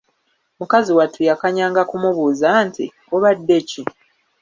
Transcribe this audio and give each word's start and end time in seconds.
Mukazi 0.59 0.91
wattu 0.97 1.19
yakanyanga 1.29 1.81
kumubuuza 1.89 2.47
nti: 2.67 2.85
Obadde 3.15 3.57
ki? 3.69 3.81